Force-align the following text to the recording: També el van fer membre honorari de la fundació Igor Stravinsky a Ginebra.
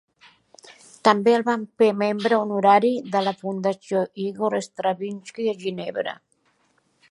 També 1.07 1.35
el 1.39 1.43
van 1.49 1.65
fer 1.81 1.89
membre 1.99 2.39
honorari 2.45 2.91
de 3.17 3.21
la 3.27 3.35
fundació 3.43 4.03
Igor 4.25 4.59
Stravinsky 4.69 5.49
a 5.55 5.57
Ginebra. 5.65 6.19